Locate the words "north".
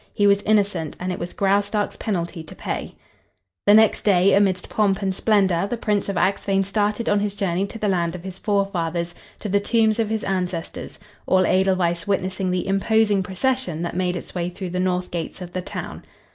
14.79-15.11